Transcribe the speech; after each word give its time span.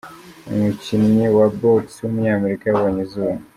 umukinnyi 0.51 1.25
wa 1.37 1.47
Box 1.59 1.85
w’umunyamerika 2.01 2.63
yabonye 2.65 3.01
izuba. 3.07 3.35